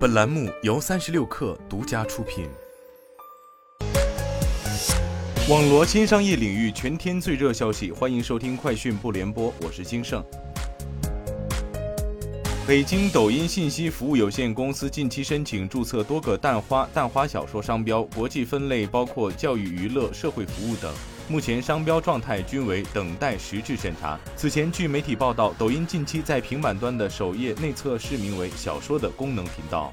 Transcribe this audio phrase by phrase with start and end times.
[0.00, 2.48] 本栏目由三十六氪独家出品。
[5.46, 10.24] 网罗新商业领域全天最热消息，欢迎收听快讯不联播，我是金盛。
[12.66, 20.90] 北京抖音信息服务有限公司近期申请注册多个蛋花、蛋花小说商标，国际分类包括教育、娱乐、社会服务等。
[21.30, 24.18] 目前商标状态均为等待实质审查。
[24.34, 29.92] 此前，据媒体报道，抖音近期在平板端的首页内测试名为“小说”的功能频道。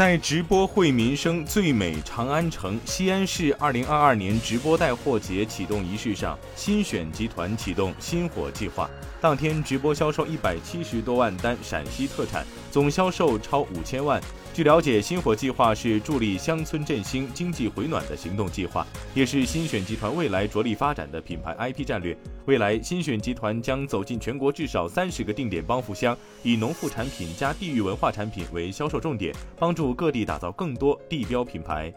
[0.00, 8.88] 在直播惠民生最美长安城西安市二零二二年直播带货节启动仪式上，新选集团启动新火计划，
[9.20, 14.18] 当天直播销售一百七十多万单陕西特产，总销售超五千万。
[14.52, 22.16] 据了解，新火计划是助力乡村振兴、经济回暖的行动计划，也是新选集团未来着力发展的品牌 IP 战略。
[22.46, 31.92] 未来，新选集团将走进全国至少三十个定点帮扶乡，以农副产品加地域文化产品为销售重点，帮助各地打造更多地标品牌。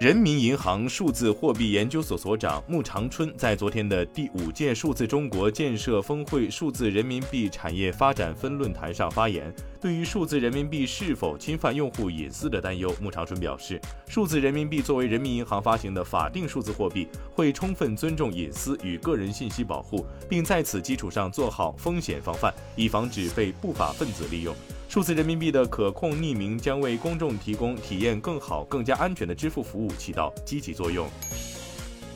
[0.00, 24.54] 人民银行数字货币研究所所长穆长春在昨天的第五届数字中国建设峰会数字人民币产业发展分论坛上发言，对于数字人民币是否侵犯用户隐私的担忧，穆长春表示，数字人民币作为人民银行发行的法定数字货币，会充分尊重隐私与个人信息保护，并在此基础上做好风险防范，以防止被不法分子利用。
[24.94, 31.08] 数字人民币的可控匿名将为公众提供体验更好、更加安全的支付服务，起到积极作用。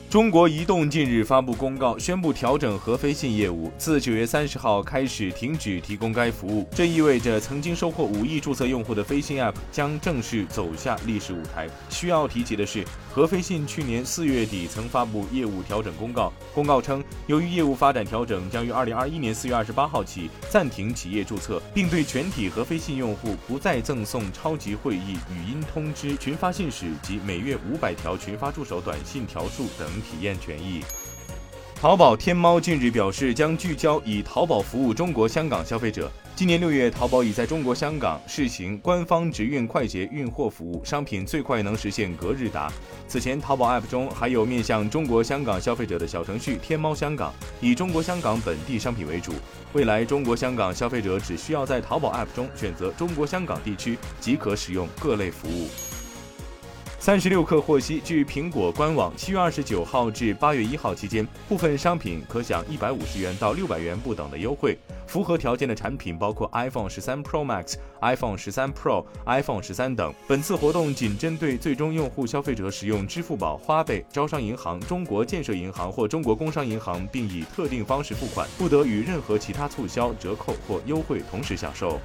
[0.09, 6.67] 中国移动近日发布公告，宣布调整和飞信业务，自九月三十号开始停止提供该服务。
[6.71, 11.69] 这意味着曾经收获五亿注册用户的飞信 App 将正式走下历史舞台。
[11.91, 29.87] 需要提及的是，和飞信去年四月底曾发布业务调整公告，公告称，由于业务发展调整，将于二零二一年四月二十八号起暂停企业注册，并对全体和飞信用户不再赠送超级会议、语音通知、群发信使及每月五百条群发助手短信条数等。
[30.01, 30.81] 体验权益。
[31.75, 36.11] 淘宝天猫近日表示，将聚焦以淘宝服务中国香港消费者。
[36.35, 42.71] 今年六月，淘宝已在中国香港试行官方直运快捷运货服务，商品最快能实现隔日达。
[43.07, 49.33] 此前，淘宝 App 中还有面向中国香港消费者的小程序“天猫香港”，以中国香港本地商品为主。
[49.73, 55.69] 未来，中国香港消费者只需要在淘宝 App 中选择中国香港地区，即可使用各类服务。
[57.01, 64.77] 三十六氪获悉，据苹果官网，七月二十九号至八月一号期间，部分商品可享一百五十元到六百元不等的优惠。
[65.07, 70.13] 符合条件的产品包括 iPhone 十三 Pro Max、iPhone 十三 Pro、iPhone 十三等。
[70.27, 81.97] 本次活动仅针对最终用户消费者使用支付宝、花呗、招商银行、中国建设银行或中国工商银行，并以特定方式付款，不得与任何其他促销、折扣或优惠同时享受。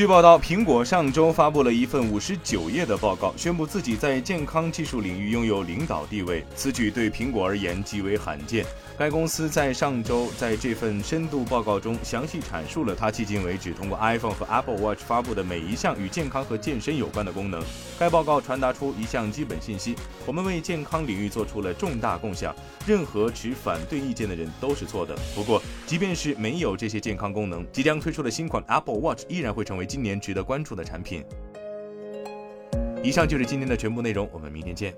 [0.00, 6.42] 据报道，苹果上周发布了一份五十九页的报告，宣布自己在健康技术领域拥有领导地位。
[6.56, 8.64] 此举对苹果而言极为罕见。
[8.96, 17.62] 该公司在上周在这份深度报告中详细阐述了它迄今为止通过 iPhone 和 Apple Watch 发布的每一项与健康和健身有关的功能。
[17.98, 19.94] 该报告传达出一项基本信息：
[20.26, 22.50] 我们为健康领域做出了重大贡献。
[22.86, 25.14] 任何持反对意见的人都是错的。
[25.34, 29.89] 不过，即便是没有这些健康功能，即将推出的新款 Apple Watch 依然会成为。
[29.90, 31.24] 今年值得关注的产品。
[33.02, 34.94] 以上就是今天的全部内容，我们明天见。